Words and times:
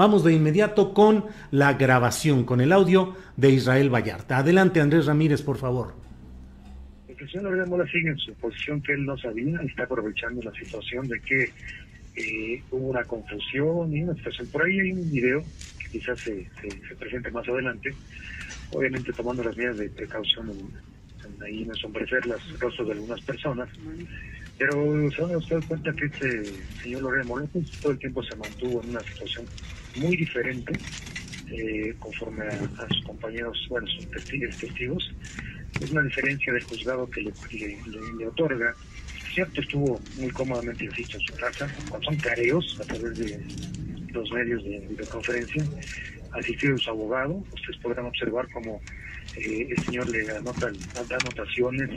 Vamos 0.00 0.24
de 0.24 0.32
inmediato 0.32 0.94
con 0.94 1.26
la 1.50 1.74
grabación, 1.74 2.44
con 2.44 2.62
el 2.62 2.72
audio 2.72 3.14
de 3.36 3.50
Israel 3.50 3.92
Vallarta. 3.92 4.38
Adelante, 4.38 4.80
Andrés 4.80 5.04
Ramírez, 5.04 5.42
por 5.42 5.58
favor. 5.58 5.92
El 7.06 7.30
señor 7.30 7.50
Lorea 7.50 7.66
Mola 7.66 7.84
sigue 7.84 8.08
en 8.08 8.16
su 8.16 8.32
posición 8.36 8.80
que 8.80 8.94
él 8.94 9.04
no 9.04 9.18
sabía, 9.18 9.60
está 9.60 9.82
aprovechando 9.82 10.40
la 10.40 10.52
situación 10.52 11.06
de 11.06 11.20
que 11.20 11.52
eh, 12.16 12.62
hubo 12.70 12.88
una 12.88 13.04
confusión 13.04 13.94
y 13.94 14.02
una 14.02 14.14
situación. 14.14 14.48
Por 14.50 14.64
ahí 14.64 14.80
hay 14.80 14.92
un 14.92 15.10
video 15.10 15.42
que 15.78 15.98
quizás 15.98 16.18
se, 16.18 16.48
se, 16.62 16.70
se 16.70 16.96
presente 16.96 17.30
más 17.30 17.46
adelante, 17.46 17.92
obviamente 18.72 19.12
tomando 19.12 19.44
las 19.44 19.54
medidas 19.54 19.76
de 19.76 19.90
precaución 19.90 20.50
ahí 21.44 21.64
no 21.64 21.72
ensombrecer 21.72 22.26
los 22.26 22.60
rostros 22.60 22.88
de 22.88 22.94
algunas 22.94 23.20
personas, 23.22 23.68
pero 24.58 25.10
se 25.10 25.22
van 25.22 25.30
a 25.30 25.38
dar 25.38 25.64
cuenta 25.66 25.92
que 25.92 26.04
este 26.06 26.44
señor 26.82 27.02
Lorea 27.02 27.24
Mola 27.24 27.46
pues, 27.52 27.70
todo 27.80 27.92
el 27.92 27.98
tiempo 27.98 28.22
se 28.22 28.36
mantuvo 28.36 28.82
en 28.82 28.90
una 28.90 29.00
situación 29.00 29.46
muy 29.96 30.16
diferente 30.16 30.72
eh, 31.50 31.94
conforme 31.98 32.46
a, 32.46 32.88
sus 32.88 33.04
compañeros, 33.04 33.66
bueno, 33.68 33.86
sus 33.88 34.10
testigos. 34.10 35.10
Es 35.80 35.90
una 35.90 36.02
diferencia 36.02 36.52
del 36.52 36.62
juzgado 36.62 37.08
que 37.08 37.22
le, 37.22 38.26
otorga. 38.26 38.74
Cierto, 39.34 39.60
estuvo 39.60 40.00
muy 40.18 40.30
cómodamente, 40.30 40.84
insisto, 40.84 41.16
en 41.16 41.22
su 41.22 41.34
casa, 41.34 41.68
son 42.04 42.16
careos 42.16 42.78
a 42.80 42.84
través 42.84 43.18
de 43.18 43.40
los 44.12 44.30
medios 44.32 44.62
de 44.64 44.80
videoconferencia, 44.90 45.64
asistido 46.32 46.78
su 46.78 46.90
abogado. 46.90 47.42
Ustedes 47.52 47.78
podrán 47.82 48.06
observar 48.06 48.48
cómo 48.52 48.80
eh, 49.36 49.68
el 49.70 49.84
señor 49.84 50.08
le 50.08 50.30
anota, 50.36 50.70
da 50.94 51.16
anotaciones 51.16 51.90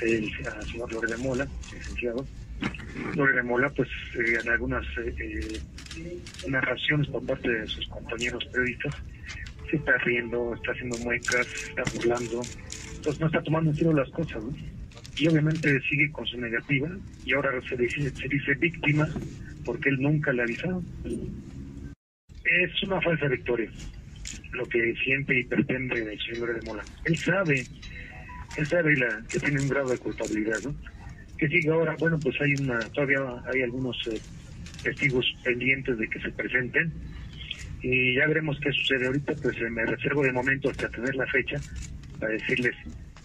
al 0.00 0.68
señor 0.68 0.92
Lore 0.92 1.08
de 1.08 1.16
Mola, 1.16 1.48
licenciado. 1.72 2.26
Lore 3.14 3.34
de 3.34 3.42
Mola, 3.42 3.68
pues 3.70 3.88
eh, 4.14 4.40
en 4.42 4.48
algunas 4.48 4.84
eh, 4.98 5.60
narraciones 6.48 7.08
por 7.08 7.24
parte 7.24 7.48
de 7.48 7.66
sus 7.68 7.86
compañeros 7.88 8.44
periodistas, 8.46 8.94
se 9.70 9.76
está 9.76 9.96
riendo, 9.98 10.54
está 10.54 10.72
haciendo 10.72 10.98
muecas, 10.98 11.46
está 11.68 11.84
burlando, 11.92 12.46
entonces 12.96 13.20
no 13.20 13.26
está 13.26 13.42
tomando 13.42 13.70
en 13.70 13.76
serio 13.76 13.92
las 13.92 14.10
cosas, 14.10 14.42
¿no? 14.42 14.54
Y 15.16 15.28
obviamente 15.28 15.80
sigue 15.88 16.10
con 16.10 16.26
su 16.26 16.38
negativa 16.38 16.88
y 17.24 17.32
ahora 17.34 17.50
se 17.68 17.76
dice, 17.76 18.10
se 18.10 18.28
dice 18.28 18.54
víctima 18.54 19.08
porque 19.64 19.90
él 19.90 20.00
nunca 20.00 20.32
le 20.32 20.42
avisado. 20.42 20.82
Es 22.60 22.82
una 22.82 23.00
falsa 23.00 23.28
victoria 23.28 23.70
lo 24.52 24.66
que 24.68 24.94
siente 25.02 25.38
y 25.38 25.44
pretende 25.44 26.12
el 26.12 26.20
señor 26.20 26.54
de 26.54 26.66
Mola. 26.66 26.84
Él 27.04 27.18
sabe, 27.18 27.64
él 28.56 28.68
sabe 28.68 28.96
la, 28.96 29.22
que 29.28 29.40
tiene 29.40 29.60
un 29.60 29.68
grado 29.68 29.90
de 29.90 29.98
culpabilidad, 29.98 30.58
¿no? 30.64 30.74
Que 31.38 31.48
sigue 31.48 31.70
ahora, 31.70 31.96
bueno, 31.98 32.18
pues 32.20 32.40
hay 32.40 32.54
una, 32.54 32.78
todavía 32.90 33.20
hay 33.52 33.62
algunos 33.62 33.96
eh, 34.08 34.20
testigos 34.82 35.26
pendientes 35.42 35.98
de 35.98 36.08
que 36.08 36.20
se 36.20 36.30
presenten 36.30 36.92
y 37.82 38.14
ya 38.14 38.26
veremos 38.26 38.58
qué 38.60 38.70
sucede 38.72 39.06
ahorita, 39.06 39.34
pues 39.42 39.56
eh, 39.56 39.70
me 39.70 39.84
reservo 39.86 40.22
de 40.22 40.32
momento 40.32 40.70
hasta 40.70 40.88
tener 40.88 41.14
la 41.16 41.26
fecha 41.26 41.60
para 42.20 42.32
decirles 42.32 42.76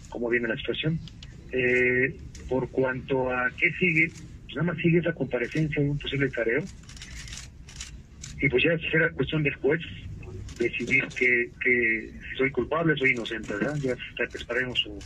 cómo 0.08 0.28
viene 0.28 0.48
la 0.48 0.56
situación. 0.56 0.98
Eh, 1.52 2.16
por 2.48 2.70
cuanto 2.70 3.30
a 3.30 3.50
qué 3.56 3.70
sigue, 3.78 4.08
pues 4.44 4.56
nada 4.56 4.72
más 4.72 4.82
sigue 4.82 4.98
esa 4.98 5.12
comparecencia 5.12 5.82
de 5.82 5.90
un 5.90 5.98
posible 5.98 6.30
careo 6.30 6.64
y 8.40 8.48
pues 8.48 8.62
ya 8.62 8.78
será 8.90 9.10
cuestión 9.10 9.42
del 9.42 9.54
juez 9.56 9.80
decidir 10.58 11.04
que, 11.16 11.50
que 11.62 12.10
si 12.30 12.36
soy 12.36 12.50
culpable 12.50 12.96
soy 12.96 13.12
inocente, 13.12 13.54
¿verdad? 13.54 13.76
Ya 13.76 13.94
esperaremos 14.24 14.78
su, 14.78 14.98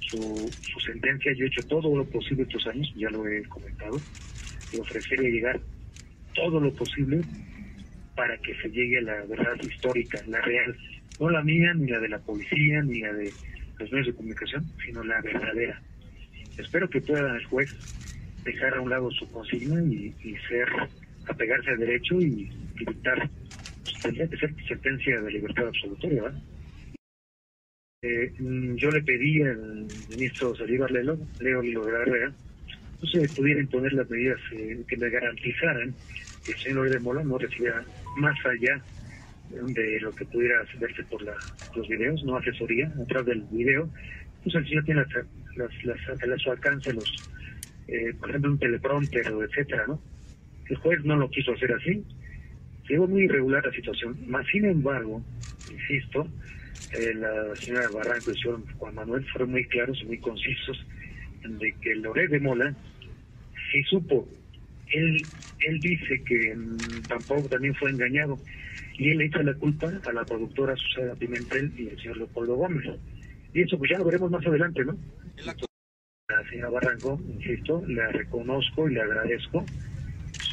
su, 0.00 0.50
su 0.72 0.80
sentencia. 0.80 1.32
Yo 1.32 1.44
he 1.44 1.48
hecho 1.48 1.62
todo 1.66 1.94
lo 1.96 2.04
posible 2.04 2.44
estos 2.44 2.66
años, 2.66 2.92
ya 2.96 3.10
lo 3.10 3.26
he 3.26 3.42
comentado, 3.44 4.00
y 4.72 4.78
ofrecerle 4.78 5.30
llegar 5.30 5.60
todo 6.34 6.60
lo 6.60 6.72
posible 6.74 7.20
para 8.14 8.36
que 8.38 8.54
se 8.56 8.70
llegue 8.70 8.98
a 8.98 9.02
la 9.02 9.24
verdad 9.24 9.56
histórica, 9.62 10.22
la 10.26 10.40
real, 10.40 10.76
no 11.20 11.30
la 11.30 11.42
mía, 11.42 11.74
ni 11.74 11.90
la 11.90 11.98
de 11.98 12.08
la 12.08 12.18
policía, 12.18 12.82
ni 12.82 13.00
la 13.00 13.12
de 13.12 13.32
los 13.78 13.90
medios 13.92 14.06
de 14.06 14.14
comunicación, 14.14 14.64
sino 14.84 15.04
la 15.04 15.20
verdadera. 15.20 15.80
Espero 16.56 16.88
que 16.88 17.00
pueda 17.00 17.36
el 17.36 17.44
juez 17.44 17.70
dejar 18.44 18.74
a 18.74 18.80
un 18.80 18.90
lado 18.90 19.10
su 19.10 19.30
consigna 19.30 19.82
y 19.82 20.36
ser, 20.48 20.68
apegarse 21.26 21.70
al 21.70 21.78
derecho 21.78 22.20
y, 22.20 22.50
dictar 22.78 23.28
tendría 24.02 24.28
que 24.28 24.36
ser 24.36 24.54
sentencia 24.68 25.20
de 25.20 25.30
libertad 25.30 25.68
absolutoria. 25.68 26.22
¿verdad? 26.22 26.42
Eh, 28.02 28.32
yo 28.76 28.90
le 28.90 29.02
pedí 29.02 29.42
al 29.42 29.86
ministro 30.10 30.54
Salívar 30.54 30.90
Lelo, 30.90 31.18
Leo 31.40 31.62
Lilo 31.62 31.84
de 31.86 31.92
la 31.92 32.02
Herrera, 32.02 32.32
no 33.00 33.08
se 33.08 33.28
pudiera 33.28 33.60
imponer 33.60 33.92
las 33.92 34.08
medidas 34.08 34.38
eh, 34.52 34.82
que 34.86 34.96
le 34.96 35.10
garantizaran 35.10 35.94
que 36.44 36.52
el 36.52 36.58
señor 36.58 36.90
de 36.90 37.00
Mola 37.00 37.24
no 37.24 37.38
recibiera 37.38 37.84
más 38.16 38.36
allá 38.46 38.80
de 39.50 40.00
lo 40.00 40.12
que 40.12 40.24
pudiera 40.26 40.64
verse 40.78 41.04
por 41.04 41.22
la, 41.22 41.34
los 41.74 41.88
videos, 41.88 42.22
no 42.24 42.36
asesoría 42.36 42.92
atrás 43.02 43.24
del 43.26 43.42
video. 43.50 43.88
Pues 44.42 44.54
el 44.54 44.66
señor 44.68 44.84
tiene 44.84 45.04
las, 45.56 45.84
las, 45.84 45.98
a 46.22 46.38
su 46.38 46.50
alcance 46.50 46.92
los, 46.92 47.12
eh, 47.88 48.14
por 48.18 48.30
ejemplo, 48.30 48.52
un 48.52 48.58
teleprompter 48.58 49.32
o 49.32 49.44
etcétera, 49.44 49.84
¿no? 49.86 50.00
El 50.68 50.76
juez 50.76 51.04
no 51.04 51.16
lo 51.16 51.30
quiso 51.30 51.52
hacer 51.52 51.72
así, 51.72 52.02
llegó 52.88 53.06
muy 53.06 53.22
irregular 53.24 53.64
la 53.64 53.72
situación. 53.72 54.16
Más 54.26 54.46
sin 54.46 54.64
embargo, 54.64 55.22
insisto, 55.70 56.26
eh, 56.92 57.14
la 57.14 57.54
señora 57.56 57.88
Barranco 57.92 58.30
y 58.30 58.34
el 58.34 58.40
señor 58.40 58.62
Juan 58.78 58.94
Manuel 58.94 59.24
fueron 59.26 59.50
muy 59.50 59.64
claros 59.66 59.98
y 60.02 60.06
muy 60.06 60.18
concisos 60.18 60.84
de 61.48 61.72
que 61.80 61.94
Loré 61.96 62.28
de 62.28 62.40
Mola 62.40 62.74
sí 63.70 63.82
supo. 63.84 64.28
Él, 64.92 65.22
él 65.60 65.80
dice 65.80 66.22
que 66.24 66.56
tampoco 67.08 67.48
también 67.48 67.74
fue 67.74 67.90
engañado 67.90 68.38
y 68.98 69.10
él 69.10 69.18
le 69.18 69.26
echa 69.26 69.42
la 69.42 69.54
culpa 69.54 69.92
a 70.04 70.12
la 70.12 70.24
productora 70.24 70.76
Susana 70.76 71.14
Pimentel 71.14 71.72
y 71.76 71.90
al 71.90 71.96
señor 71.98 72.16
Leopoldo 72.18 72.54
Gómez. 72.54 72.86
Y 73.52 73.62
eso 73.62 73.78
pues 73.78 73.90
ya 73.90 73.98
lo 73.98 74.04
veremos 74.04 74.30
más 74.30 74.46
adelante, 74.46 74.84
¿no? 74.84 74.96
La 75.44 76.48
señora 76.50 76.70
Barranco, 76.70 77.20
insisto, 77.28 77.82
le 77.86 78.06
reconozco 78.08 78.88
y 78.88 78.94
le 78.94 79.02
agradezco 79.02 79.64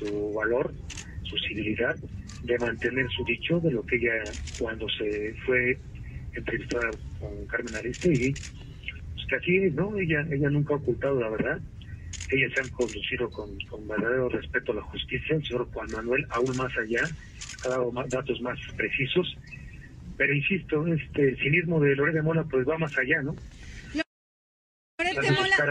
su 0.04 0.34
valor, 0.34 0.74
su 1.24 1.38
civilidad 1.48 1.96
de 2.44 2.60
mantener 2.60 3.08
su 3.10 3.24
dicho 3.24 3.60
de 3.62 3.72
lo 3.72 3.84
que 3.86 3.96
ella 3.96 4.36
cuando 4.58 4.88
se 4.90 5.34
fue 5.46 5.78
entrevistada 6.34 6.92
con 7.20 7.46
Carmen 7.48 7.76
Aristegui, 7.76 8.36
pues 9.14 9.26
que 9.30 9.36
así 9.36 9.58
es, 9.58 9.74
¿no? 9.74 9.98
Ella, 9.98 10.26
ella 10.30 10.50
nunca 10.50 10.74
ha 10.74 10.78
ocultado 10.78 11.20
la 11.20 11.30
verdad, 11.30 11.62
ellas 12.30 12.52
se 12.54 12.60
han 12.60 12.70
conducido 12.70 13.30
con, 13.30 13.58
con 13.70 13.88
verdadero 13.88 14.30
respeto 14.30 14.74
a 14.74 14.76
la 14.76 14.82
justicia, 14.82 15.36
el 15.36 15.44
señor 15.44 15.70
Juan 15.72 15.92
Manuel 15.92 16.26
aún 16.30 16.56
más 16.58 16.76
allá, 16.78 17.10
ha 17.64 17.70
dado 17.70 17.92
más, 17.92 18.10
datos 18.10 18.42
más 18.42 18.60
precisos, 18.76 19.38
pero 20.18 20.34
insisto, 20.34 20.86
este 20.88 21.30
el 21.30 21.38
cinismo 21.38 21.80
de 21.80 21.96
Lorena 21.96 22.22
Mola 22.22 22.44
pues 22.44 22.68
va 22.68 22.78
más 22.78 22.96
allá, 22.98 23.22
¿no? 23.22 23.36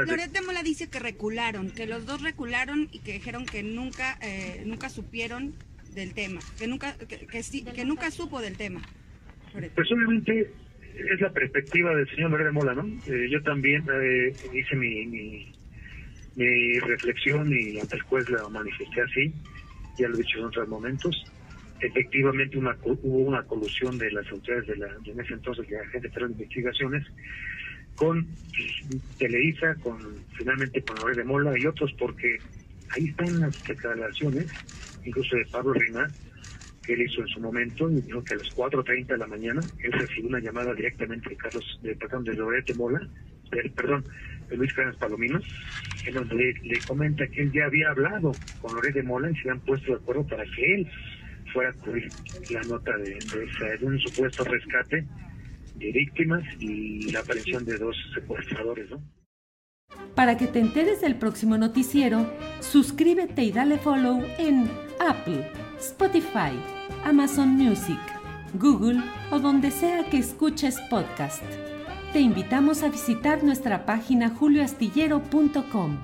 Loret 0.06 0.30
de 0.30 0.40
Mola 0.42 0.62
dice 0.62 0.88
que 0.88 0.98
recularon, 0.98 1.70
que 1.70 1.86
los 1.86 2.06
dos 2.06 2.22
recularon 2.22 2.88
y 2.92 3.00
que 3.00 3.14
dijeron 3.14 3.46
que 3.46 3.62
nunca, 3.62 4.18
eh, 4.20 4.62
nunca 4.66 4.88
supieron 4.88 5.54
del 5.94 6.14
tema, 6.14 6.40
que 6.58 6.66
nunca, 6.66 6.96
que, 6.96 7.26
que, 7.26 7.84
nunca 7.84 8.10
supo 8.10 8.40
del 8.40 8.56
tema. 8.56 8.80
Pues 9.52 9.92
obviamente 9.92 10.50
es 10.94 11.20
la 11.20 11.30
perspectiva 11.30 11.94
del 11.94 12.08
señor 12.10 12.30
Loret 12.30 12.46
de 12.46 12.52
Mola, 12.52 12.74
¿no? 12.74 12.86
Eh, 13.06 13.28
yo 13.30 13.42
también 13.42 13.84
eh, 13.92 14.32
hice 14.52 14.76
mi, 14.76 15.06
mi, 15.06 15.52
mi, 16.36 16.78
reflexión 16.80 17.52
y 17.52 17.78
ante 17.78 17.96
el 17.96 18.02
juez 18.02 18.28
la 18.30 18.48
manifesté 18.48 19.02
así, 19.02 19.32
ya 19.98 20.08
lo 20.08 20.14
he 20.14 20.18
dicho 20.18 20.38
en 20.38 20.44
otros 20.46 20.68
momentos. 20.68 21.24
Efectivamente 21.80 22.56
una, 22.56 22.76
hubo 22.84 23.18
una 23.18 23.42
colusión 23.42 23.98
de 23.98 24.10
las 24.12 24.30
autoridades 24.30 24.68
de, 24.68 24.76
la, 24.76 24.86
de 24.98 25.10
en 25.10 25.20
ese 25.20 25.34
entonces 25.34 25.68
de 25.68 25.76
la 25.76 25.84
Federal 25.90 26.28
de 26.28 26.32
Investigaciones 26.34 27.06
con 27.96 28.26
Televisa, 29.18 29.74
con 29.82 29.98
finalmente 30.36 30.82
con 30.82 30.96
Loret 30.96 31.16
de 31.16 31.24
Mola 31.24 31.58
y 31.58 31.66
otros, 31.66 31.92
porque 31.98 32.38
ahí 32.90 33.08
están 33.08 33.40
las 33.40 33.62
declaraciones, 33.64 34.46
incluso 35.04 35.36
de 35.36 35.46
Pablo 35.46 35.72
Reina, 35.72 36.08
que 36.82 36.94
él 36.94 37.02
hizo 37.02 37.20
en 37.20 37.28
su 37.28 37.40
momento, 37.40 37.90
y 37.90 38.00
dijo 38.00 38.24
que 38.24 38.34
a 38.34 38.36
las 38.38 38.54
4.30 38.56 39.06
de 39.06 39.18
la 39.18 39.26
mañana 39.26 39.62
él 39.82 39.92
recibió 39.92 40.28
una 40.28 40.40
llamada 40.40 40.74
directamente 40.74 41.30
de 41.30 41.36
Carlos, 41.36 41.80
de, 41.82 41.94
perdón, 41.94 42.24
de 42.24 42.34
Loret 42.34 42.66
de 42.66 42.74
Mola, 42.74 43.00
perdón, 43.76 44.04
de 44.48 44.56
Luis 44.56 44.72
Carlos 44.74 44.96
Palominos, 44.96 45.44
en 46.06 46.14
donde 46.14 46.54
le, 46.62 46.80
comenta 46.80 47.26
que 47.28 47.42
él 47.42 47.52
ya 47.52 47.66
había 47.66 47.90
hablado 47.90 48.32
con 48.60 48.74
Loret 48.74 48.94
de 48.94 49.02
Mola 49.02 49.30
y 49.30 49.36
se 49.36 49.50
han 49.50 49.60
puesto 49.60 49.92
de 49.92 49.98
acuerdo 49.98 50.26
para 50.26 50.44
que 50.44 50.74
él 50.74 50.88
fuera 51.52 51.70
a 51.70 51.72
cubrir 51.74 52.10
la 52.50 52.62
nota 52.62 52.96
de, 52.96 53.10
de, 53.14 53.78
de 53.78 53.86
un 53.86 53.98
supuesto 54.00 54.42
rescate 54.44 55.04
de 55.74 55.92
víctimas 55.92 56.42
y 56.58 57.10
la 57.12 57.20
aparición 57.20 57.64
de 57.64 57.78
dos 57.78 57.96
secuestradores, 58.14 58.90
¿no? 58.90 59.02
Para 60.14 60.36
que 60.36 60.46
te 60.46 60.58
enteres 60.58 61.00
del 61.00 61.16
próximo 61.16 61.56
noticiero, 61.58 62.30
suscríbete 62.60 63.42
y 63.42 63.52
dale 63.52 63.78
follow 63.78 64.22
en 64.38 64.70
Apple, 65.00 65.50
Spotify, 65.78 66.52
Amazon 67.04 67.50
Music, 67.50 67.98
Google 68.54 69.00
o 69.30 69.38
donde 69.38 69.70
sea 69.70 70.04
que 70.10 70.18
escuches 70.18 70.80
podcast. 70.90 71.42
Te 72.12 72.20
invitamos 72.20 72.82
a 72.82 72.90
visitar 72.90 73.42
nuestra 73.42 73.86
página 73.86 74.30
julioastillero.com. 74.30 75.98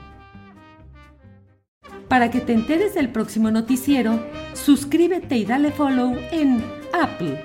Para 2.08 2.30
que 2.30 2.40
te 2.40 2.54
enteres 2.54 2.94
del 2.94 3.10
próximo 3.10 3.50
noticiero, 3.50 4.24
suscríbete 4.54 5.36
y 5.36 5.44
dale 5.44 5.70
follow 5.70 6.16
en 6.32 6.64
Apple, 6.94 7.44